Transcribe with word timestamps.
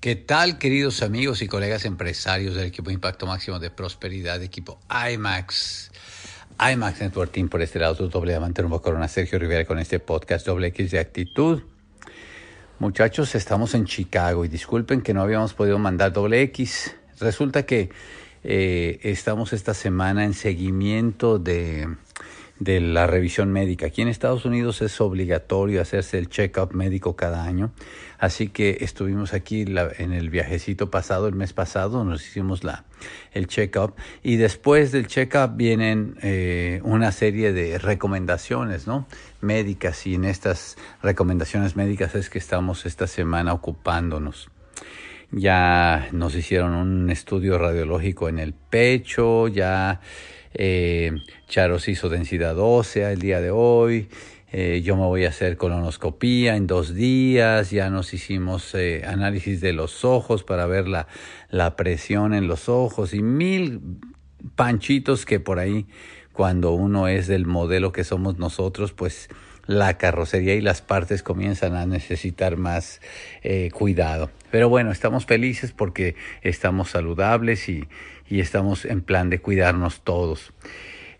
¿Qué 0.00 0.14
tal, 0.14 0.58
queridos 0.58 1.02
amigos 1.02 1.42
y 1.42 1.48
colegas 1.48 1.84
empresarios 1.84 2.54
del 2.54 2.66
equipo 2.66 2.92
Impacto 2.92 3.26
Máximo 3.26 3.58
de 3.58 3.68
Prosperidad, 3.70 4.40
equipo 4.44 4.78
IMAX? 4.88 5.90
IMAX 6.72 7.00
Network 7.00 7.32
Team 7.32 7.48
por 7.48 7.62
este 7.62 7.80
lado, 7.80 7.96
tu 7.96 8.08
doble 8.08 8.30
diamante 8.30 8.62
rumbo 8.62 8.80
corona, 8.80 9.08
Sergio 9.08 9.40
Rivera 9.40 9.64
con 9.64 9.80
este 9.80 9.98
podcast 9.98 10.46
doble 10.46 10.68
X 10.68 10.92
de 10.92 11.00
actitud. 11.00 11.62
Muchachos, 12.78 13.34
estamos 13.34 13.74
en 13.74 13.86
Chicago 13.86 14.44
y 14.44 14.48
disculpen 14.48 15.00
que 15.00 15.12
no 15.12 15.20
habíamos 15.20 15.52
podido 15.54 15.80
mandar 15.80 16.12
doble 16.12 16.42
X. 16.42 16.94
Resulta 17.18 17.66
que 17.66 17.90
eh, 18.44 19.00
estamos 19.02 19.52
esta 19.52 19.74
semana 19.74 20.24
en 20.24 20.32
seguimiento 20.32 21.40
de 21.40 21.88
de 22.58 22.80
la 22.80 23.06
revisión 23.06 23.52
médica. 23.52 23.86
Aquí 23.86 24.02
en 24.02 24.08
Estados 24.08 24.44
Unidos 24.44 24.82
es 24.82 25.00
obligatorio 25.00 25.80
hacerse 25.80 26.18
el 26.18 26.28
check-up 26.28 26.74
médico 26.74 27.16
cada 27.16 27.44
año, 27.44 27.70
así 28.18 28.48
que 28.48 28.78
estuvimos 28.80 29.32
aquí 29.32 29.62
en 29.62 30.12
el 30.12 30.30
viajecito 30.30 30.90
pasado, 30.90 31.28
el 31.28 31.34
mes 31.34 31.52
pasado, 31.52 32.04
nos 32.04 32.24
hicimos 32.24 32.64
la, 32.64 32.84
el 33.32 33.46
check-up 33.46 33.94
y 34.22 34.36
después 34.36 34.92
del 34.92 35.06
check-up 35.06 35.56
vienen 35.56 36.16
eh, 36.22 36.80
una 36.84 37.12
serie 37.12 37.52
de 37.52 37.78
recomendaciones 37.78 38.86
¿no? 38.86 39.06
médicas 39.40 40.06
y 40.06 40.14
en 40.14 40.24
estas 40.24 40.76
recomendaciones 41.02 41.76
médicas 41.76 42.14
es 42.14 42.30
que 42.30 42.38
estamos 42.38 42.86
esta 42.86 43.06
semana 43.06 43.52
ocupándonos. 43.52 44.50
Ya 45.30 46.08
nos 46.12 46.34
hicieron 46.34 46.72
un 46.72 47.10
estudio 47.10 47.58
radiológico 47.58 48.30
en 48.30 48.38
el 48.38 48.54
pecho, 48.54 49.46
ya 49.48 50.00
eh, 50.54 51.12
Charo 51.48 51.78
se 51.78 51.92
hizo 51.92 52.08
densidad 52.08 52.58
ósea 52.58 53.12
el 53.12 53.20
día 53.20 53.40
de 53.40 53.50
hoy. 53.50 54.08
Eh, 54.50 54.80
yo 54.82 54.96
me 54.96 55.02
voy 55.02 55.26
a 55.26 55.28
hacer 55.28 55.56
colonoscopía 55.56 56.56
en 56.56 56.66
dos 56.66 56.94
días. 56.94 57.70
Ya 57.70 57.90
nos 57.90 58.14
hicimos 58.14 58.74
eh, 58.74 59.04
análisis 59.06 59.60
de 59.60 59.72
los 59.72 60.04
ojos 60.04 60.42
para 60.42 60.66
ver 60.66 60.88
la, 60.88 61.06
la 61.50 61.76
presión 61.76 62.32
en 62.34 62.48
los 62.48 62.68
ojos 62.68 63.12
y 63.14 63.22
mil 63.22 63.80
panchitos 64.54 65.26
que 65.26 65.40
por 65.40 65.58
ahí 65.58 65.86
cuando 66.32 66.72
uno 66.72 67.08
es 67.08 67.26
del 67.26 67.46
modelo 67.46 67.90
que 67.90 68.04
somos 68.04 68.38
nosotros, 68.38 68.92
pues 68.92 69.28
la 69.68 69.96
carrocería 69.98 70.56
y 70.56 70.60
las 70.60 70.82
partes 70.82 71.22
comienzan 71.22 71.76
a 71.76 71.86
necesitar 71.86 72.56
más 72.56 73.00
eh, 73.44 73.70
cuidado. 73.70 74.32
Pero 74.50 74.68
bueno, 74.68 74.90
estamos 74.90 75.26
felices 75.26 75.70
porque 75.70 76.16
estamos 76.42 76.90
saludables 76.90 77.68
y, 77.68 77.86
y 78.28 78.40
estamos 78.40 78.84
en 78.84 79.02
plan 79.02 79.30
de 79.30 79.40
cuidarnos 79.40 80.00
todos. 80.02 80.52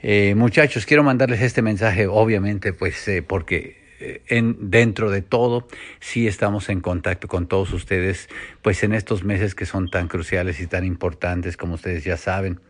Eh, 0.00 0.34
muchachos, 0.36 0.86
quiero 0.86 1.02
mandarles 1.02 1.42
este 1.42 1.60
mensaje, 1.60 2.06
obviamente, 2.06 2.72
pues 2.72 3.06
eh, 3.08 3.22
porque 3.22 3.76
eh, 4.00 4.22
en, 4.28 4.70
dentro 4.70 5.10
de 5.10 5.22
todo, 5.22 5.66
sí 6.00 6.28
estamos 6.28 6.68
en 6.68 6.80
contacto 6.80 7.26
con 7.28 7.48
todos 7.48 7.72
ustedes, 7.72 8.28
pues 8.62 8.82
en 8.82 8.94
estos 8.94 9.24
meses 9.24 9.54
que 9.54 9.66
son 9.66 9.90
tan 9.90 10.08
cruciales 10.08 10.60
y 10.60 10.66
tan 10.66 10.84
importantes, 10.84 11.56
como 11.56 11.74
ustedes 11.74 12.04
ya 12.04 12.16
saben. 12.16 12.60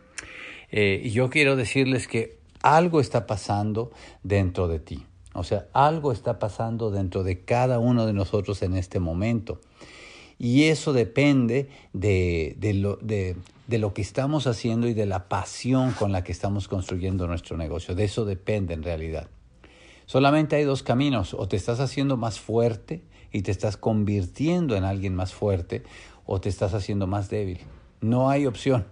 Y 0.71 1.09
yo 1.09 1.31
quiero 1.31 1.55
decirles 1.55 2.07
que 2.07 2.37
algo 2.61 3.01
está 3.01 3.25
pasando 3.25 3.91
dentro 4.21 4.67
de 4.67 4.79
ti. 4.79 5.08
O 5.33 5.43
sea, 5.43 5.67
algo 5.73 6.11
está 6.11 6.39
pasando 6.39 6.91
dentro 6.91 7.23
de 7.23 7.43
cada 7.43 7.79
uno 7.79 8.05
de 8.05 8.13
nosotros 8.13 8.61
en 8.61 8.75
este 8.75 8.99
momento. 8.99 9.59
Y 10.37 10.63
eso 10.65 10.93
depende 10.93 11.69
de, 11.93 12.55
lo, 12.75 12.95
de, 12.97 13.35
lo 13.67 13.93
que 13.93 14.01
estamos 14.01 14.47
haciendo 14.47 14.87
y 14.87 14.93
de 14.93 15.05
la 15.05 15.27
pasión 15.27 15.91
con 15.91 16.11
la 16.11 16.23
que 16.23 16.31
estamos 16.31 16.67
construyendo 16.67 17.27
nuestro 17.27 17.57
negocio. 17.57 17.93
De 17.93 18.05
eso 18.05 18.25
depende 18.25 18.73
en 18.73 18.83
realidad. 18.83 19.27
Solamente 20.05 20.55
hay 20.55 20.63
dos 20.63 20.81
caminos. 20.81 21.33
O 21.33 21.47
te 21.47 21.57
estás 21.57 21.79
haciendo 21.79 22.15
más 22.15 22.39
fuerte 22.39 23.03
y 23.31 23.41
te 23.41 23.51
estás 23.51 23.77
convirtiendo 23.77 24.75
en 24.75 24.85
alguien 24.85 25.13
más 25.13 25.33
fuerte 25.33 25.83
o 26.25 26.39
te 26.39 26.49
estás 26.49 26.73
haciendo 26.73 27.05
más 27.05 27.29
débil. 27.29 27.59
No 28.01 28.29
hay 28.29 28.45
opción. 28.45 28.85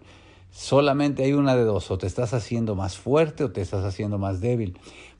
Solamente 0.52 1.24
hay 1.24 1.34
una 1.34 1.56
de 1.56 1.64
dos, 1.64 1.92
o 1.92 1.98
te 1.98 2.08
estás 2.08 2.34
haciendo 2.34 2.76
más 2.76 2.98
fuerte 2.98 3.44
o 3.44 3.52
te 3.52 3.62
estás 3.62 3.86
haciendo 3.86 4.18
más 4.18 4.42
débil. 4.42 4.78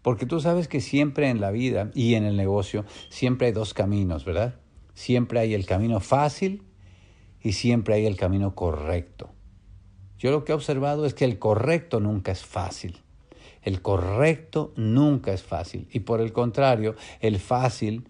Porque 0.08 0.26
tú 0.26 0.40
sabes 0.40 0.70
que 0.70 0.80
siempre 0.80 1.30
en 1.30 1.42
la 1.42 1.52
vida 1.52 1.92
y 1.94 2.16
en 2.16 2.24
el 2.24 2.38
negocio, 2.38 2.86
siempre 3.10 3.48
hay 3.48 3.52
dos 3.52 3.74
caminos, 3.74 4.24
¿verdad? 4.24 4.56
Siempre 4.94 5.42
hay 5.42 5.54
el 5.54 5.66
camino 5.66 6.00
fácil 6.00 6.64
y 7.42 7.52
siempre 7.52 7.96
hay 7.96 8.06
el 8.06 8.16
camino 8.16 8.56
correcto. 8.56 9.32
Yo 10.18 10.32
lo 10.32 10.46
que 10.46 10.54
he 10.54 10.56
observado 10.56 11.06
es 11.06 11.14
que 11.14 11.26
el 11.26 11.40
correcto 11.40 12.00
nunca 12.00 12.32
es 12.32 12.46
fácil. 12.46 13.00
El 13.62 13.82
correcto 13.82 14.72
nunca 14.78 15.34
es 15.34 15.44
fácil. 15.44 15.90
Y 15.92 16.00
por 16.00 16.22
el 16.22 16.32
contrario, 16.32 16.96
el 17.20 17.38
fácil 17.38 18.08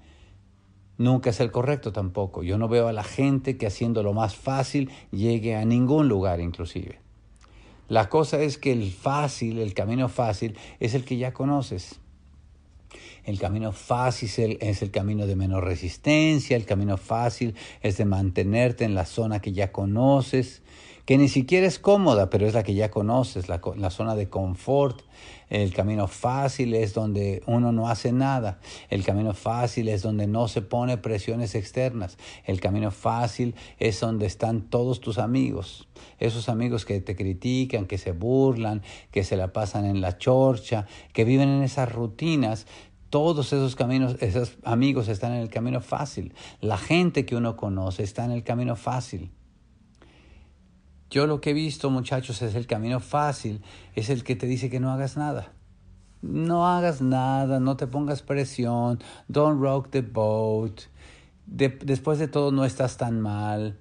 nunca 0.99 1.31
es 1.31 1.39
el 1.39 1.49
correcto 1.51 1.93
tampoco. 1.93 2.43
Yo 2.43 2.59
no 2.59 2.67
veo 2.67 2.89
a 2.89 2.93
la 2.93 3.03
gente 3.03 3.57
que 3.57 3.65
haciendo 3.65 4.03
lo 4.03 4.13
más 4.13 4.35
fácil 4.35 4.91
llegue 5.09 5.55
a 5.55 5.65
ningún 5.65 6.07
lugar 6.07 6.41
inclusive. 6.41 7.06
La 7.87 8.09
cosa 8.09 8.41
es 8.41 8.57
que 8.57 8.71
el 8.73 8.91
fácil, 8.91 9.59
el 9.59 9.73
camino 9.73 10.09
fácil, 10.09 10.57
es 10.79 10.93
el 10.93 11.05
que 11.05 11.17
ya 11.17 11.33
conoces. 11.33 11.99
El 13.23 13.39
camino 13.39 13.73
fácil 13.73 14.57
es 14.61 14.81
el, 14.81 14.91
camino 14.91 15.27
de 15.27 15.35
menor 15.35 15.65
resistencia, 15.65 16.55
el 16.55 16.65
camino 16.65 16.97
fácil 16.97 17.55
es 17.81 17.97
de 17.97 18.05
mantenerte 18.05 18.85
en 18.85 18.95
la 18.95 19.05
zona 19.05 19.41
que 19.41 19.51
ya 19.51 19.73
conoces, 19.73 20.61
que 21.07 21.17
ni 21.17 21.29
siquiera 21.29 21.65
es 21.65 21.79
cómoda, 21.79 22.29
pero 22.29 22.45
es 22.45 22.53
la 22.53 22.63
que 22.63 22.73
ya 22.73 22.91
conoces, 22.91 23.47
la, 23.47 23.89
zona 23.91 24.13
de 24.15 24.27
confort. 24.27 25.03
El 25.49 25.73
camino 25.73 26.09
fácil 26.09 26.73
es 26.73 26.93
donde 26.93 27.41
uno 27.45 27.71
no 27.71 27.87
hace 27.87 28.11
nada. 28.11 28.59
El 28.89 29.05
camino 29.05 29.33
fácil 29.33 29.87
es 29.87 30.01
donde 30.01 30.27
no 30.27 30.49
se 30.49 30.61
pone 30.61 30.97
presiones 30.97 31.55
externas. 31.55 32.17
El 32.43 32.59
camino 32.59 32.91
fácil 32.91 33.55
es 33.79 34.01
donde 34.01 34.25
están 34.25 34.63
todos 34.63 34.99
tus 34.99 35.17
amigos. 35.17 35.87
Esos 36.19 36.49
amigos 36.49 36.83
que 36.83 36.99
te 36.99 37.15
critican, 37.15 37.85
que 37.85 37.97
se 37.97 38.11
burlan, 38.11 38.81
que 39.09 39.23
se 39.23 39.37
la 39.37 39.53
pasan 39.53 39.85
en 39.85 40.01
la 40.01 40.17
chorcha, 40.17 40.87
que 41.13 41.23
viven 41.23 41.47
en 41.47 41.63
esas 41.63 41.89
rutinas 41.89 42.67
todos 43.09 43.53
esos 43.53 43.77
caminos, 43.77 44.17
esos 44.19 44.57
amigos 44.65 45.07
están 45.07 45.31
en 45.31 45.39
el 45.39 45.49
camino 45.49 45.79
fácil. 45.79 46.33
La 46.59 46.77
gente 46.77 47.25
que 47.25 47.37
uno 47.37 47.55
conoce 47.55 48.03
está 48.03 48.25
en 48.25 48.31
el 48.31 48.43
camino 48.43 48.75
fácil. 48.75 49.31
Yo 51.09 51.25
lo 51.25 51.39
que 51.39 51.51
he 51.51 51.53
visto, 51.53 51.89
muchachos, 51.89 52.41
es 52.41 52.55
el 52.55 52.67
camino 52.67 52.99
fácil, 52.99 53.61
es 53.95 54.09
el 54.09 54.23
que 54.23 54.35
te 54.35 54.45
dice 54.45 54.69
que 54.69 54.79
no 54.79 54.91
hagas 54.91 55.15
nada. 55.15 55.53
No 56.21 56.67
hagas 56.67 57.01
nada, 57.01 57.59
no 57.59 57.77
te 57.77 57.87
pongas 57.87 58.21
presión, 58.21 58.99
don't 59.27 59.61
rock 59.61 59.89
the 59.89 60.01
boat. 60.01 60.81
después 61.45 62.19
de 62.19 62.27
todo 62.27 62.51
no 62.51 62.65
estás 62.65 62.97
tan 62.97 63.21
mal. 63.21 63.77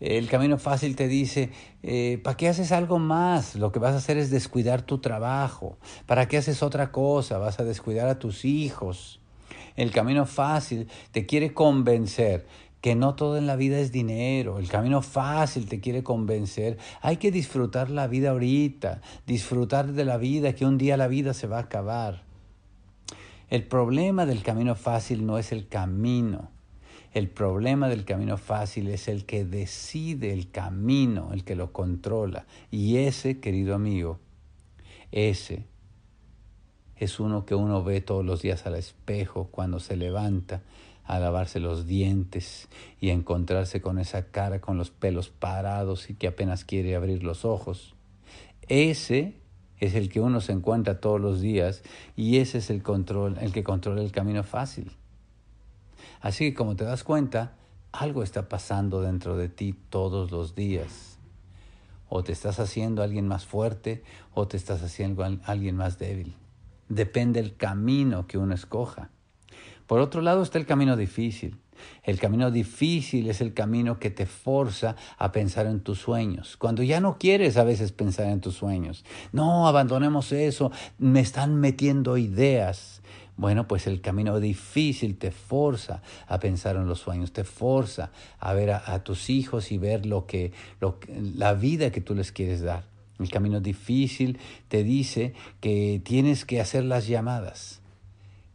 El 0.00 0.28
camino 0.28 0.58
fácil 0.58 0.96
te 0.96 1.06
dice, 1.06 1.50
eh, 1.84 2.20
¿para 2.22 2.36
qué 2.36 2.48
haces 2.48 2.72
algo 2.72 2.98
más? 2.98 3.54
Lo 3.54 3.70
que 3.70 3.78
vas 3.78 3.94
a 3.94 3.98
hacer 3.98 4.18
es 4.18 4.30
descuidar 4.30 4.82
tu 4.82 4.98
trabajo. 4.98 5.78
¿Para 6.06 6.26
qué 6.26 6.38
haces 6.38 6.62
otra 6.62 6.90
cosa? 6.90 7.38
Vas 7.38 7.60
a 7.60 7.64
descuidar 7.64 8.08
a 8.08 8.18
tus 8.18 8.44
hijos. 8.44 9.20
El 9.76 9.92
camino 9.92 10.26
fácil 10.26 10.88
te 11.12 11.24
quiere 11.24 11.54
convencer 11.54 12.44
que 12.82 12.96
no 12.96 13.14
todo 13.14 13.38
en 13.38 13.46
la 13.46 13.54
vida 13.54 13.78
es 13.78 13.92
dinero, 13.92 14.58
el 14.58 14.68
camino 14.68 15.02
fácil 15.02 15.66
te 15.66 15.80
quiere 15.80 16.02
convencer, 16.02 16.78
hay 17.00 17.16
que 17.16 17.30
disfrutar 17.30 17.88
la 17.88 18.08
vida 18.08 18.30
ahorita, 18.30 19.00
disfrutar 19.24 19.92
de 19.92 20.04
la 20.04 20.18
vida, 20.18 20.54
que 20.54 20.66
un 20.66 20.78
día 20.78 20.96
la 20.96 21.06
vida 21.06 21.32
se 21.32 21.46
va 21.46 21.58
a 21.58 21.62
acabar. 21.62 22.24
El 23.50 23.62
problema 23.62 24.26
del 24.26 24.42
camino 24.42 24.74
fácil 24.74 25.24
no 25.24 25.38
es 25.38 25.52
el 25.52 25.68
camino, 25.68 26.50
el 27.14 27.28
problema 27.28 27.88
del 27.88 28.04
camino 28.04 28.36
fácil 28.36 28.88
es 28.88 29.06
el 29.06 29.26
que 29.26 29.44
decide 29.44 30.32
el 30.32 30.50
camino, 30.50 31.32
el 31.32 31.44
que 31.44 31.54
lo 31.54 31.72
controla. 31.72 32.46
Y 32.70 32.96
ese, 32.96 33.38
querido 33.38 33.76
amigo, 33.76 34.18
ese 35.12 35.66
es 36.96 37.20
uno 37.20 37.44
que 37.44 37.54
uno 37.54 37.84
ve 37.84 38.00
todos 38.00 38.24
los 38.24 38.42
días 38.42 38.66
al 38.66 38.74
espejo 38.74 39.48
cuando 39.52 39.78
se 39.78 39.96
levanta 39.96 40.62
a 41.12 41.20
lavarse 41.20 41.60
los 41.60 41.86
dientes 41.86 42.70
y 42.98 43.10
encontrarse 43.10 43.82
con 43.82 43.98
esa 43.98 44.28
cara 44.30 44.62
con 44.62 44.78
los 44.78 44.90
pelos 44.90 45.28
parados 45.28 46.08
y 46.08 46.14
que 46.14 46.26
apenas 46.26 46.64
quiere 46.64 46.96
abrir 46.96 47.22
los 47.22 47.44
ojos. 47.44 47.94
Ese 48.68 49.36
es 49.78 49.94
el 49.94 50.08
que 50.08 50.22
uno 50.22 50.40
se 50.40 50.52
encuentra 50.52 51.00
todos 51.00 51.20
los 51.20 51.42
días 51.42 51.82
y 52.16 52.38
ese 52.38 52.58
es 52.58 52.70
el 52.70 52.82
control, 52.82 53.36
el 53.42 53.52
que 53.52 53.62
controla 53.62 54.00
el 54.00 54.10
camino 54.10 54.42
fácil. 54.42 54.92
Así 56.22 56.46
que 56.46 56.54
como 56.54 56.76
te 56.76 56.84
das 56.84 57.04
cuenta, 57.04 57.56
algo 57.92 58.22
está 58.22 58.48
pasando 58.48 59.02
dentro 59.02 59.36
de 59.36 59.50
ti 59.50 59.74
todos 59.90 60.30
los 60.30 60.54
días. 60.54 61.18
O 62.08 62.24
te 62.24 62.32
estás 62.32 62.58
haciendo 62.58 63.02
alguien 63.02 63.28
más 63.28 63.44
fuerte 63.44 64.02
o 64.32 64.48
te 64.48 64.56
estás 64.56 64.82
haciendo 64.82 65.24
alguien 65.44 65.76
más 65.76 65.98
débil. 65.98 66.34
Depende 66.88 67.38
el 67.38 67.54
camino 67.54 68.26
que 68.26 68.38
uno 68.38 68.54
escoja. 68.54 69.10
Por 69.92 70.00
otro 70.00 70.22
lado 70.22 70.42
está 70.42 70.56
el 70.56 70.64
camino 70.64 70.96
difícil. 70.96 71.58
El 72.02 72.18
camino 72.18 72.50
difícil 72.50 73.28
es 73.28 73.42
el 73.42 73.52
camino 73.52 73.98
que 73.98 74.08
te 74.08 74.24
forza 74.24 74.96
a 75.18 75.32
pensar 75.32 75.66
en 75.66 75.80
tus 75.80 75.98
sueños. 75.98 76.56
Cuando 76.56 76.82
ya 76.82 76.98
no 76.98 77.18
quieres 77.18 77.58
a 77.58 77.64
veces 77.64 77.92
pensar 77.92 78.28
en 78.28 78.40
tus 78.40 78.54
sueños. 78.54 79.04
No, 79.32 79.68
abandonemos 79.68 80.32
eso. 80.32 80.72
Me 80.96 81.20
están 81.20 81.56
metiendo 81.56 82.16
ideas. 82.16 83.02
Bueno, 83.36 83.68
pues 83.68 83.86
el 83.86 84.00
camino 84.00 84.40
difícil 84.40 85.18
te 85.18 85.30
forza 85.30 86.00
a 86.26 86.40
pensar 86.40 86.76
en 86.76 86.88
los 86.88 87.00
sueños, 87.00 87.34
te 87.34 87.44
forza 87.44 88.12
a 88.38 88.54
ver 88.54 88.70
a, 88.70 89.04
tus 89.04 89.28
hijos 89.28 89.72
y 89.72 89.76
ver 89.76 90.06
lo 90.06 90.26
que, 90.26 90.52
la 91.36 91.52
vida 91.52 91.92
que 91.92 92.00
tú 92.00 92.14
les 92.14 92.32
quieres 92.32 92.62
dar. 92.62 92.86
El 93.18 93.28
camino 93.28 93.60
difícil 93.60 94.38
te 94.68 94.84
dice 94.84 95.34
que 95.60 96.00
tienes 96.02 96.46
que 96.46 96.62
hacer 96.62 96.82
las 96.82 97.06
llamadas. 97.06 97.81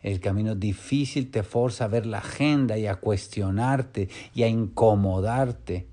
El 0.07 0.21
camino 0.21 0.55
difícil 0.55 1.31
te 1.31 1.43
forza 1.43 1.83
a 1.83 1.89
ver 1.89 2.05
la 2.05 2.19
agenda 2.19 2.77
y 2.77 2.87
a 2.87 2.95
cuestionarte 2.95 4.07
y 4.33 4.43
a 4.43 4.47
incomodarte 4.47 5.87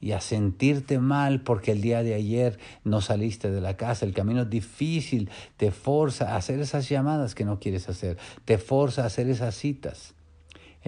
y 0.00 0.12
a 0.12 0.20
sentirte 0.20 1.00
mal 1.00 1.42
porque 1.42 1.72
el 1.72 1.80
día 1.80 2.04
de 2.04 2.14
ayer 2.14 2.60
no 2.84 3.00
saliste 3.00 3.50
de 3.50 3.60
la 3.60 3.76
casa. 3.76 4.06
El 4.06 4.14
camino 4.14 4.44
difícil 4.44 5.30
te 5.56 5.72
forza 5.72 6.32
a 6.32 6.36
hacer 6.36 6.60
esas 6.60 6.88
llamadas 6.88 7.34
que 7.34 7.44
no 7.44 7.58
quieres 7.58 7.88
hacer, 7.88 8.18
te 8.44 8.56
forza 8.56 9.02
a 9.02 9.06
hacer 9.06 9.28
esas 9.28 9.56
citas. 9.56 10.14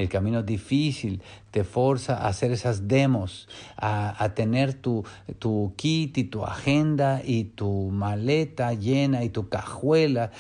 El 0.01 0.09
camino 0.09 0.43
difícil 0.43 1.21
te 1.51 1.63
forza 1.63 2.17
a 2.17 2.29
hacer 2.29 2.53
esas 2.53 2.89
demos, 2.89 3.49
a, 3.77 4.33
tener 4.35 4.73
tu, 4.73 5.05
tu 5.39 5.75
kit 5.77 6.17
y 6.17 6.25
tu 6.25 6.47
agenda 6.47 7.21
y 7.23 7.45
tu 7.45 7.91
maleta 7.91 8.73
llena 8.73 9.25
y 9.25 9.29
tu 9.29 9.51
cajuela 9.51 10.31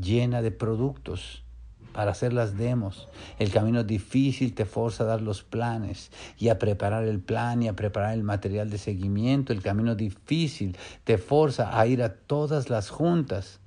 llena 0.00 0.40
de 0.40 0.52
productos 0.52 1.42
para 1.92 2.12
hacer 2.12 2.32
las 2.32 2.56
demos. 2.56 3.08
El 3.40 3.50
camino 3.50 3.82
difícil 3.82 4.54
te 4.54 4.66
forza 4.66 5.02
a 5.02 5.08
dar 5.08 5.20
los 5.20 5.42
planes 5.42 6.12
y 6.38 6.50
a 6.50 6.60
preparar 6.60 7.02
el 7.02 7.18
plan 7.18 7.60
y 7.60 7.66
a 7.66 7.74
preparar 7.74 8.14
el 8.14 8.22
material 8.22 8.70
de 8.70 8.78
seguimiento. 8.78 9.52
El 9.52 9.62
camino 9.62 9.96
difícil 9.96 10.76
te 11.02 11.18
forza 11.18 11.76
a 11.76 11.84
ir 11.88 12.04
a 12.04 12.14
todas 12.14 12.70
las 12.70 12.88
juntas 12.88 13.58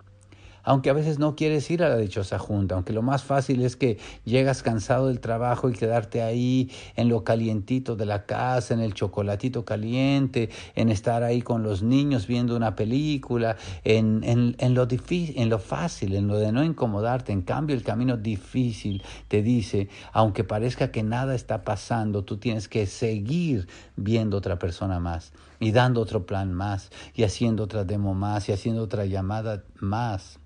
aunque 0.63 0.89
a 0.89 0.93
veces 0.93 1.19
no 1.19 1.35
quieres 1.35 1.69
ir 1.71 1.83
a 1.83 1.89
la 1.89 1.97
dichosa 1.97 2.39
junta, 2.39 2.75
aunque 2.75 2.93
lo 2.93 3.01
más 3.01 3.23
fácil 3.23 3.61
es 3.61 3.75
que 3.75 3.97
llegas 4.25 4.63
cansado 4.63 5.07
del 5.07 5.19
trabajo 5.19 5.69
y 5.69 5.73
quedarte 5.73 6.21
ahí 6.21 6.71
en 6.95 7.09
lo 7.09 7.23
calientito 7.23 7.95
de 7.95 8.05
la 8.05 8.25
casa, 8.25 8.73
en 8.73 8.79
el 8.79 8.93
chocolatito 8.93 9.65
caliente, 9.65 10.49
en 10.75 10.89
estar 10.89 11.23
ahí 11.23 11.41
con 11.41 11.63
los 11.63 11.83
niños 11.83 12.27
viendo 12.27 12.55
una 12.55 12.75
película, 12.75 13.57
en, 13.83 14.21
en, 14.23 14.73
lo 14.73 14.85
difícil, 14.85 15.37
en 15.37 15.49
lo 15.49 15.59
fácil, 15.59 16.15
en 16.15 16.27
lo 16.27 16.37
de 16.37 16.51
no 16.51 16.63
incomodarte. 16.63 17.31
En 17.31 17.41
cambio, 17.41 17.75
el 17.75 17.83
camino 17.83 18.17
difícil 18.17 19.03
te 19.27 19.41
dice, 19.41 19.89
aunque 20.13 20.43
parezca 20.43 20.91
que 20.91 21.03
nada 21.03 21.35
está 21.35 21.63
pasando, 21.63 22.23
tú 22.23 22.37
tienes 22.37 22.67
que 22.67 22.85
seguir 22.85 23.67
viendo 23.95 24.37
otra 24.37 24.59
persona 24.59 24.99
más 24.99 25.33
y 25.61 25.71
dando 25.71 26.01
otro 26.01 26.25
plan 26.25 26.53
más 26.53 26.89
y 27.13 27.23
haciendo 27.23 27.63
otra 27.63 27.85
demo 27.85 28.15
más 28.15 28.49
y 28.49 28.51
haciendo 28.51 28.81
otra 28.81 29.05
llamada 29.05 29.63
más. 29.79 30.39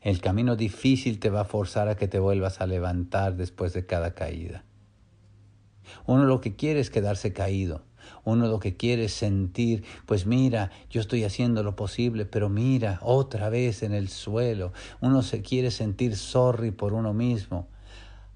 El 0.00 0.20
camino 0.20 0.56
difícil 0.56 1.20
te 1.20 1.28
va 1.28 1.42
a 1.42 1.44
forzar 1.44 1.88
a 1.88 1.96
que 1.96 2.08
te 2.08 2.18
vuelvas 2.18 2.62
a 2.62 2.66
levantar 2.66 3.36
después 3.36 3.74
de 3.74 3.86
cada 3.86 4.14
caída. 4.14 4.64
Uno 6.06 6.24
lo 6.24 6.40
que 6.40 6.56
quiere 6.56 6.80
es 6.80 6.88
quedarse 6.90 7.34
caído. 7.34 7.84
Uno 8.24 8.48
lo 8.48 8.58
que 8.58 8.76
quiere 8.76 9.04
es 9.04 9.12
sentir, 9.12 9.84
pues 10.06 10.24
mira, 10.24 10.70
yo 10.88 11.02
estoy 11.02 11.24
haciendo 11.24 11.62
lo 11.62 11.76
posible, 11.76 12.24
pero 12.24 12.48
mira, 12.48 12.98
otra 13.02 13.50
vez 13.50 13.82
en 13.82 13.92
el 13.92 14.08
suelo. 14.08 14.72
Uno 15.02 15.22
se 15.22 15.42
quiere 15.42 15.70
sentir 15.70 16.16
sorry 16.16 16.70
por 16.70 16.94
uno 16.94 17.12
mismo. 17.12 17.68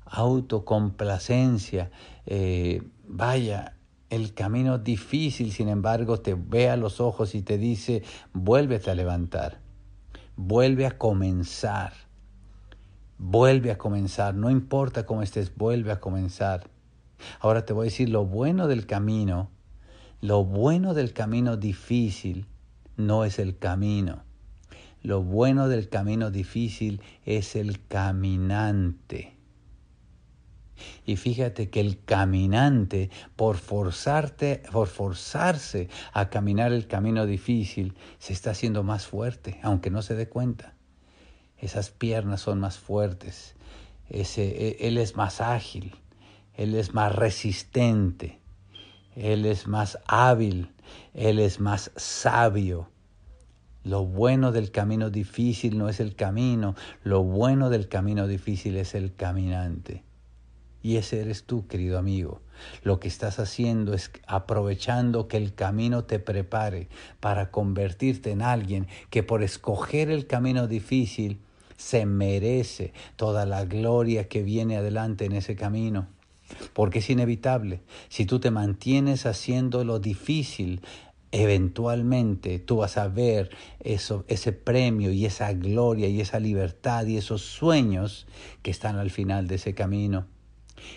Autocomplacencia. 0.05 1.91
Eh, 2.27 2.83
vaya, 3.07 3.75
el 4.11 4.35
camino 4.35 4.79
difícil, 4.79 5.53
sin 5.53 5.69
embargo, 5.69 6.21
te 6.21 6.35
ve 6.35 6.71
a 6.71 6.77
los 6.77 7.01
ojos 7.01 7.35
y 7.35 7.43
te 7.43 7.59
dice, 7.59 8.03
vuélvete 8.33 8.91
a 8.91 8.95
levantar 8.95 9.65
vuelve 10.37 10.87
a 10.87 10.99
comenzar. 10.99 11.93
Vuelve 13.19 13.71
a 13.71 13.79
comenzar, 13.79 14.35
no 14.35 14.51
importa 14.51 15.07
cómo 15.07 15.23
estés, 15.23 15.55
vuelve 15.57 15.93
a 15.93 16.01
comenzar. 16.01 16.69
Ahora 17.41 17.65
te 17.65 17.73
voy 17.73 17.85
a 17.85 17.91
decir 17.91 18.09
lo 18.09 18.27
bueno 18.27 18.67
del 18.67 18.87
camino. 18.87 19.51
Lo 20.21 20.45
bueno 20.45 20.95
del 20.95 21.13
camino 21.13 21.57
difícil 21.57 22.47
no 22.97 23.25
es 23.25 23.39
el 23.39 23.57
camino. 23.59 24.25
Lo 25.03 25.23
bueno 25.23 25.69
del 25.69 25.89
camino 25.89 26.31
difícil 26.31 27.01
es 27.25 27.57
el 27.57 27.87
caminante. 27.87 29.37
Y 31.07 31.17
fíjate 31.17 31.71
que 31.71 31.81
el 31.81 32.03
caminante, 32.05 33.11
por, 33.37 33.57
forzarte, 33.57 34.63
por 34.73 34.89
forzarse 34.89 35.89
a 36.13 36.31
caminar 36.31 36.73
el 36.73 36.87
camino 36.87 37.27
difícil, 37.27 37.95
se 38.19 38.33
está 38.33 38.51
haciendo 38.51 38.83
más 38.83 39.07
fuerte, 39.07 39.61
aunque 39.63 39.91
no 39.91 40.03
se 40.03 40.15
dé 40.15 40.29
cuenta. 40.29 40.75
Esas 41.59 41.91
piernas 41.91 42.41
son 42.41 42.61
más 42.61 42.79
fuertes, 42.79 43.55
Ese, 44.11 44.45
e, 44.45 44.89
él 44.89 44.99
es 44.99 45.17
más 45.17 45.41
ágil, 45.41 45.95
él 46.55 46.75
es 46.75 46.93
más 46.93 47.15
resistente, 47.15 48.39
él 49.17 49.47
es 49.47 49.67
más 49.67 49.99
hábil, 50.07 50.73
él 51.15 51.39
es 51.39 51.61
más 51.61 51.91
sabio. 51.97 52.91
Lo 53.83 54.05
bueno 54.05 54.51
del 54.51 54.71
camino 54.71 55.11
difícil 55.11 55.79
no 55.79 55.89
es 55.89 56.01
el 56.01 56.15
camino, 56.17 56.75
lo 57.03 57.23
bueno 57.23 57.71
del 57.71 57.89
camino 57.89 58.27
difícil 58.27 58.77
es 58.77 58.95
el 58.95 59.15
caminante. 59.15 60.03
Y 60.85 60.99
ese 60.99 61.23
eres 61.23 61.45
tú, 61.45 61.67
querido 61.67 61.99
amigo. 61.99 62.43
Lo 62.83 63.01
que 63.01 63.09
estás 63.09 63.39
haciendo 63.39 63.95
es 63.95 64.11
aprovechando 64.27 65.29
que 65.29 65.39
el 65.39 65.55
camino 65.55 66.05
te 66.05 66.19
prepare 66.19 66.89
para 67.21 67.51
convertirte 67.51 68.33
en 68.33 68.43
alguien 68.43 68.87
que 69.09 69.23
por 69.23 69.43
escoger 69.43 70.11
el 70.11 70.27
camino 70.27 70.67
difícil 70.67 71.41
se 71.79 72.05
merece 72.05 72.93
toda 73.17 73.47
la 73.47 73.65
gloria 73.65 74.29
que 74.29 74.43
viene 74.43 74.77
adelante 74.77 75.25
en 75.25 75.33
ese 75.33 75.57
camino. 75.57 76.07
Porque 76.75 76.99
es 76.99 77.09
inevitable. 77.09 77.81
Si 78.11 78.27
tú 78.27 78.39
te 78.39 78.51
mantienes 78.51 79.25
haciendo 79.25 79.85
lo 79.85 80.01
difícil, 80.01 80.83
eventualmente 81.33 82.59
tú 82.59 82.77
vas 82.77 82.99
a 82.99 83.09
ver 83.09 83.49
eso, 83.81 84.27
ese 84.29 84.53
premio 84.53 85.13
y 85.13 85.25
esa 85.25 85.51
gloria 85.55 86.09
y 86.09 86.21
esa 86.21 86.41
libertad 86.41 87.07
y 87.07 87.17
esos 87.17 87.41
sueños 87.41 88.27
que 88.61 88.71
están 88.71 88.99
al 88.99 89.11
final 89.11 89.49
de 89.49 89.55
ese 89.55 89.75
camino. 89.75 90.27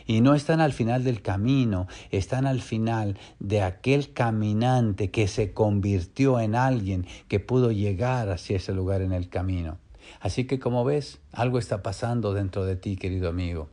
Y 0.05 0.21
no 0.21 0.35
están 0.35 0.61
al 0.61 0.73
final 0.73 1.03
del 1.03 1.21
camino, 1.21 1.87
están 2.11 2.45
al 2.45 2.61
final 2.61 3.17
de 3.39 3.61
aquel 3.61 4.13
caminante 4.13 5.11
que 5.11 5.27
se 5.27 5.53
convirtió 5.53 6.39
en 6.39 6.55
alguien 6.55 7.05
que 7.27 7.39
pudo 7.39 7.71
llegar 7.71 8.29
hacia 8.29 8.57
ese 8.57 8.73
lugar 8.73 9.01
en 9.01 9.13
el 9.13 9.29
camino. 9.29 9.77
Así 10.19 10.45
que 10.45 10.59
como 10.59 10.85
ves, 10.85 11.19
algo 11.31 11.59
está 11.59 11.83
pasando 11.83 12.33
dentro 12.33 12.65
de 12.65 12.75
ti, 12.75 12.95
querido 12.95 13.29
amigo 13.29 13.69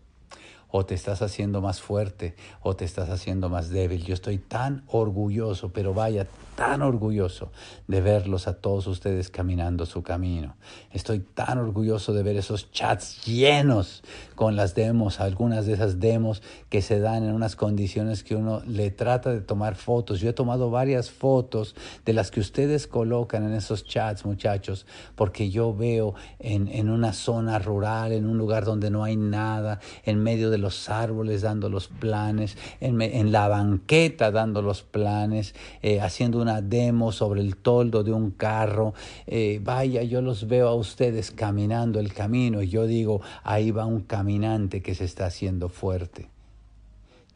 o 0.77 0.85
te 0.85 0.97
estás 0.97 1.23
haciendo 1.23 1.61
más 1.61 1.81
fuerte 1.81 2.35
o 2.61 2.75
te 2.75 2.85
estás 2.85 3.09
haciendo 3.09 3.49
más 3.49 3.71
débil. 3.71 4.03
Yo 4.03 4.13
estoy 4.13 4.39
tan 4.39 4.83
orgulloso, 4.89 5.73
pero 5.73 5.95
vaya, 5.95 6.27
tan 6.57 6.83
orgulloso 6.83 7.53
de 7.87 8.01
verlos 8.01 8.49
a 8.49 8.55
todos 8.55 8.89
ustedes 8.89 9.31
caminando 9.31 9.87
su 9.87 10.03
camino. 10.03 10.57
Estoy 10.91 11.21
tan 11.21 11.59
orgulloso 11.59 12.13
de 12.13 12.25
ver 12.25 12.37
esos 12.37 12.73
chats 12.73 13.25
llenos 13.25 14.03
con 14.35 14.57
las 14.57 14.75
demos, 14.75 15.21
algunas 15.21 15.67
de 15.67 15.75
esas 15.75 16.01
demos 16.01 16.43
que 16.71 16.83
se 16.83 16.99
dan 16.99 17.23
en 17.23 17.35
unas 17.35 17.55
condiciones 17.55 18.25
que 18.25 18.35
uno 18.35 18.61
le 18.67 18.91
trata 18.91 19.31
de 19.31 19.43
tomar 19.43 19.77
fotos. 19.77 20.19
Yo 20.19 20.31
he 20.31 20.33
tomado 20.33 20.71
varias 20.71 21.09
fotos 21.09 21.77
de 22.05 22.15
las 22.15 22.33
que 22.33 22.41
ustedes 22.41 22.89
colocan 22.89 23.45
en 23.45 23.55
esos 23.55 23.85
chats, 23.85 24.25
muchachos, 24.25 24.87
porque 25.15 25.51
yo 25.51 25.73
veo 25.73 26.17
en, 26.41 26.67
en 26.67 26.91
una 26.91 27.13
zona 27.13 27.61
rural, 27.61 28.11
en 28.11 28.27
un 28.27 28.39
lugar 28.39 28.65
donde 28.65 28.91
no 28.91 29.05
hay 29.05 29.17
nada, 29.17 29.79
en 30.05 30.21
medio 30.21 30.51
de 30.51 30.64
los 30.65 30.89
árboles 30.89 31.43
dando 31.43 31.69
los 31.69 31.89
planes, 31.89 32.57
en, 32.81 33.31
la 33.31 33.49
banqueta 33.49 34.31
dando 34.31 34.63
los 34.63 34.83
planes, 34.83 35.55
eh, 35.83 36.01
haciendo 36.01 36.41
una 36.41 36.63
demo 36.63 37.13
sobre 37.13 37.43
el 37.43 37.57
toldo 37.57 38.03
de 38.03 38.13
un 38.13 38.31
carro. 38.31 38.95
Eh, 39.27 39.61
vaya, 39.63 40.03
yo 40.03 40.23
los 40.23 40.49
veo 40.49 40.69
a 40.69 40.75
ustedes 40.75 41.31
caminando 41.31 42.01
el 42.01 42.13
camino 42.15 42.63
y 42.63 42.69
yo 42.69 42.87
digo, 42.87 43.21
ahí 43.43 43.71
va 43.71 43.85
un 43.85 44.01
caminante 44.01 44.83
que 44.83 44.95
se 44.95 45.05
está 45.05 45.27
haciendo 45.27 45.69
fuerte. 45.69 46.29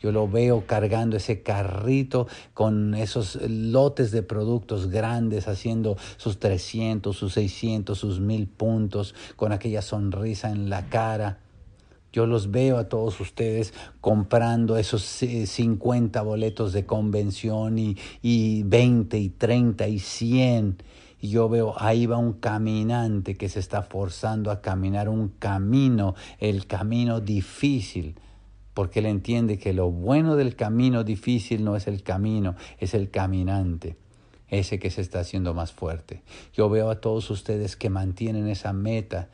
Yo 0.00 0.12
lo 0.12 0.28
veo 0.28 0.64
cargando 0.66 1.16
ese 1.16 1.42
carrito 1.42 2.28
con 2.54 2.94
esos 2.94 3.38
lotes 3.42 4.10
de 4.12 4.22
productos 4.22 4.88
grandes, 4.88 5.48
haciendo 5.48 5.96
sus 6.16 6.38
300, 6.38 7.16
sus 7.16 7.34
600, 7.34 7.98
sus 7.98 8.20
1000 8.20 8.46
puntos, 8.46 9.14
con 9.36 9.52
aquella 9.52 9.82
sonrisa 9.82 10.50
en 10.50 10.70
la 10.70 10.88
cara. 10.88 11.40
Yo 12.12 12.26
los 12.26 12.50
veo 12.50 12.78
a 12.78 12.88
todos 12.88 13.20
ustedes 13.20 13.74
comprando 14.00 14.78
esos 14.78 15.02
50 15.02 16.22
boletos 16.22 16.72
de 16.72 16.86
convención 16.86 17.78
y, 17.78 17.96
y 18.22 18.62
20 18.62 19.18
y 19.18 19.28
30 19.28 19.88
y 19.88 19.98
100. 19.98 20.76
Y 21.20 21.30
yo 21.30 21.48
veo, 21.48 21.74
ahí 21.78 22.06
va 22.06 22.16
un 22.16 22.34
caminante 22.34 23.36
que 23.36 23.48
se 23.48 23.60
está 23.60 23.82
forzando 23.82 24.50
a 24.50 24.60
caminar 24.60 25.08
un 25.08 25.28
camino, 25.28 26.14
el 26.38 26.66
camino 26.66 27.20
difícil, 27.20 28.14
porque 28.72 29.00
él 29.00 29.06
entiende 29.06 29.58
que 29.58 29.72
lo 29.72 29.90
bueno 29.90 30.36
del 30.36 30.54
camino 30.54 31.04
difícil 31.04 31.64
no 31.64 31.76
es 31.76 31.88
el 31.88 32.02
camino, 32.02 32.54
es 32.78 32.94
el 32.94 33.10
caminante 33.10 33.96
ese 34.50 34.78
que 34.78 34.90
se 34.90 35.00
está 35.00 35.20
haciendo 35.20 35.54
más 35.54 35.72
fuerte. 35.72 36.22
Yo 36.54 36.68
veo 36.68 36.90
a 36.90 37.00
todos 37.00 37.30
ustedes 37.30 37.76
que 37.76 37.90
mantienen 37.90 38.48
esa 38.48 38.72
meta, 38.72 39.28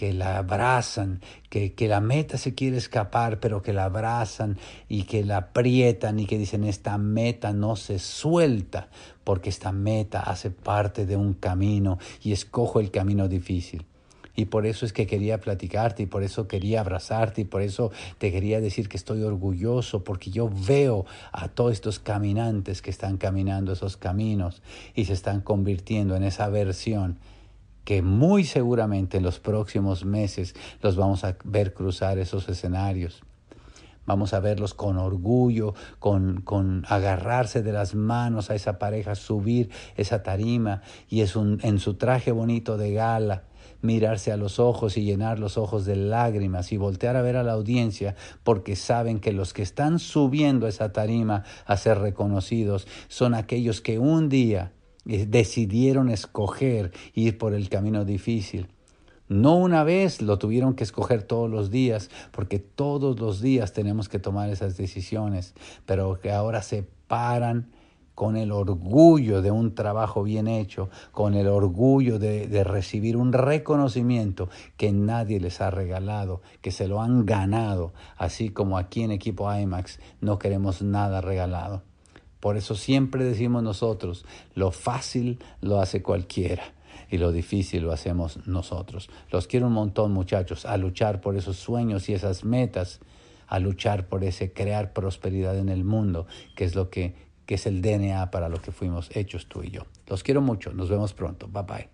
que 0.00 0.14
la 0.14 0.38
abrazan, 0.38 1.20
que, 1.50 1.74
que, 1.74 1.86
la 1.86 2.00
meta 2.00 2.38
se 2.38 2.54
quiere 2.54 2.78
escapar, 2.78 3.38
pero 3.38 3.60
que 3.60 3.74
la 3.74 3.84
abrazan 3.84 4.56
y 4.88 5.02
que 5.02 5.26
la 5.26 5.36
aprietan 5.36 6.18
y 6.18 6.24
que 6.24 6.38
dicen 6.38 6.64
esta 6.64 6.96
meta 6.96 7.52
no 7.52 7.76
se 7.76 7.98
suelta, 7.98 8.88
porque 9.24 9.50
esta 9.50 9.72
meta 9.72 10.20
hace 10.20 10.50
parte 10.50 11.04
de 11.04 11.16
un 11.16 11.34
camino 11.34 11.98
y 12.22 12.32
escojo 12.32 12.80
el 12.80 12.90
camino 12.90 13.28
difícil. 13.28 13.84
Y 14.34 14.46
por 14.46 14.64
eso 14.64 14.86
es 14.86 14.94
que 14.94 15.06
quería 15.06 15.38
platicarte 15.38 16.04
y 16.04 16.06
por 16.06 16.22
eso 16.22 16.48
quería 16.48 16.80
abrazarte 16.80 17.42
y 17.42 17.44
por 17.44 17.60
eso 17.60 17.92
te 18.16 18.32
quería 18.32 18.62
decir 18.62 18.88
que 18.88 18.96
estoy 18.96 19.22
orgulloso 19.22 20.02
porque 20.02 20.30
yo 20.30 20.48
veo 20.48 21.04
a 21.30 21.48
todos 21.48 21.72
estos 21.72 21.98
caminantes 21.98 22.80
que 22.80 22.88
están 22.88 23.18
caminando 23.18 23.74
esos 23.74 23.98
caminos 23.98 24.62
y 24.94 25.04
se 25.04 25.12
están 25.12 25.42
convirtiendo 25.42 26.16
en 26.16 26.22
esa 26.22 26.48
versión 26.48 27.18
que 27.90 28.02
muy 28.02 28.44
seguramente 28.44 29.16
en 29.16 29.24
los 29.24 29.40
próximos 29.40 30.04
meses 30.04 30.54
los 30.80 30.94
vamos 30.94 31.24
a 31.24 31.36
ver 31.42 31.74
cruzar 31.74 32.18
esos 32.18 32.48
escenarios. 32.48 33.20
Vamos 34.06 34.32
a 34.32 34.38
verlos 34.38 34.74
con 34.74 34.96
orgullo, 34.96 35.74
con, 35.98 36.40
con 36.42 36.84
agarrarse 36.88 37.64
de 37.64 37.72
las 37.72 37.96
manos 37.96 38.48
a 38.48 38.54
esa 38.54 38.78
pareja, 38.78 39.16
subir 39.16 39.70
esa 39.96 40.22
tarima 40.22 40.82
y 41.08 41.22
es 41.22 41.34
un, 41.34 41.58
en 41.64 41.80
su 41.80 41.94
traje 41.94 42.30
bonito 42.30 42.76
de 42.76 42.92
gala 42.92 43.42
mirarse 43.82 44.30
a 44.30 44.36
los 44.36 44.60
ojos 44.60 44.96
y 44.96 45.02
llenar 45.02 45.40
los 45.40 45.58
ojos 45.58 45.84
de 45.84 45.96
lágrimas 45.96 46.70
y 46.70 46.76
voltear 46.76 47.16
a 47.16 47.22
ver 47.22 47.34
a 47.34 47.42
la 47.42 47.54
audiencia 47.54 48.14
porque 48.44 48.76
saben 48.76 49.18
que 49.18 49.32
los 49.32 49.52
que 49.52 49.62
están 49.62 49.98
subiendo 49.98 50.68
esa 50.68 50.92
tarima 50.92 51.42
a 51.66 51.76
ser 51.76 51.98
reconocidos 51.98 52.86
son 53.08 53.34
aquellos 53.34 53.80
que 53.80 53.98
un 53.98 54.28
día 54.28 54.70
decidieron 55.04 56.10
escoger 56.10 56.92
ir 57.14 57.38
por 57.38 57.54
el 57.54 57.68
camino 57.68 58.04
difícil. 58.04 58.68
No 59.28 59.56
una 59.56 59.84
vez, 59.84 60.22
lo 60.22 60.38
tuvieron 60.38 60.74
que 60.74 60.82
escoger 60.82 61.22
todos 61.22 61.48
los 61.48 61.70
días, 61.70 62.10
porque 62.32 62.58
todos 62.58 63.20
los 63.20 63.40
días 63.40 63.72
tenemos 63.72 64.08
que 64.08 64.18
tomar 64.18 64.50
esas 64.50 64.76
decisiones, 64.76 65.54
pero 65.86 66.18
que 66.18 66.32
ahora 66.32 66.62
se 66.62 66.84
paran 67.06 67.70
con 68.20 68.36
el 68.36 68.52
orgullo 68.52 69.40
de 69.40 69.50
un 69.50 69.74
trabajo 69.74 70.22
bien 70.22 70.46
hecho, 70.46 70.90
con 71.12 71.34
el 71.34 71.46
orgullo 71.46 72.18
de, 72.18 72.64
recibir 72.64 73.16
un 73.16 73.32
reconocimiento 73.32 74.50
que 74.76 74.92
nadie 74.92 75.40
les 75.40 75.60
ha 75.60 75.70
regalado, 75.70 76.42
que 76.60 76.70
se 76.70 76.86
lo 76.86 77.00
han 77.00 77.24
ganado, 77.24 77.94
así 78.18 78.50
como 78.50 78.76
aquí 78.76 79.04
en 79.04 79.12
equipo 79.12 79.50
IMAX 79.50 80.00
no 80.20 80.38
queremos 80.38 80.82
nada 80.82 81.20
regalado. 81.20 81.82
Por 82.40 82.56
eso 82.56 82.74
siempre 82.74 83.24
decimos 83.24 83.62
nosotros, 83.62 84.24
lo 84.54 84.72
fácil 84.72 85.38
lo 85.60 85.80
hace 85.80 86.02
cualquiera 86.02 86.64
y 87.10 87.18
lo 87.18 87.32
difícil 87.32 87.82
lo 87.82 87.92
hacemos 87.92 88.46
nosotros. 88.46 89.10
Los 89.30 89.46
quiero 89.46 89.66
un 89.66 89.74
montón 89.74 90.12
muchachos, 90.12 90.66
a 90.66 90.76
luchar 90.76 91.20
por 91.20 91.36
esos 91.36 91.56
sueños 91.56 92.08
y 92.08 92.14
esas 92.14 92.44
metas, 92.44 93.00
a 93.46 93.58
luchar 93.58 94.06
por 94.06 94.24
ese 94.24 94.52
crear 94.52 94.92
prosperidad 94.92 95.58
en 95.58 95.68
el 95.68 95.84
mundo, 95.84 96.26
que 96.54 96.64
es 96.64 96.74
lo 96.74 96.88
que 96.90 97.30
que 97.50 97.56
es 97.56 97.66
el 97.66 97.82
DNA 97.82 98.30
para 98.30 98.48
lo 98.48 98.62
que 98.62 98.70
fuimos 98.70 99.10
hechos 99.12 99.48
tú 99.48 99.64
y 99.64 99.72
yo. 99.72 99.82
Los 100.06 100.22
quiero 100.22 100.40
mucho, 100.40 100.72
nos 100.72 100.88
vemos 100.88 101.14
pronto, 101.14 101.48
bye 101.48 101.64
bye. 101.64 101.90